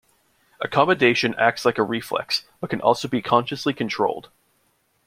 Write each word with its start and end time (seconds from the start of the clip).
Accommodation 0.59 1.35
acts 1.35 1.63
like 1.63 1.77
a 1.77 1.83
reflex, 1.83 2.43
but 2.59 2.71
can 2.71 2.81
also 2.81 3.07
be 3.07 3.21
consciously 3.21 3.71
controlled. 3.71 4.29